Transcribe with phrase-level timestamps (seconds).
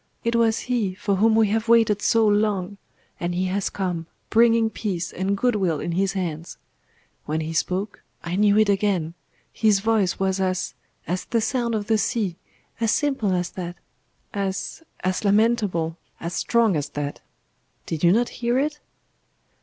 [0.23, 2.77] It was He for whom we have waited so long;
[3.19, 6.57] and He has come, bringing Peace and Goodwill in His hands.
[7.25, 9.13] When He spoke, I knew it again.
[9.53, 10.73] His voice was as
[11.05, 12.35] as the sound of the sea
[12.79, 13.75] as simple as that
[14.33, 17.21] as as lamentable as strong as that.
[17.85, 18.79] Did you not hear it?"